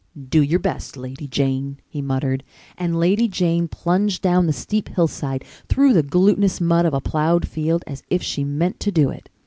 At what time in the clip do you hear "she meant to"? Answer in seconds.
8.23-8.91